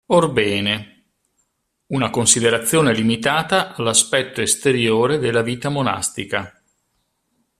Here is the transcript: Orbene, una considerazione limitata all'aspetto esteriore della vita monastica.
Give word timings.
Orbene, 0.07 1.05
una 1.89 2.09
considerazione 2.09 2.91
limitata 2.91 3.75
all'aspetto 3.75 4.41
esteriore 4.41 5.19
della 5.19 5.43
vita 5.43 5.69
monastica. 5.69 6.59